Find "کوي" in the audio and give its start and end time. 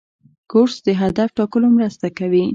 2.17-2.45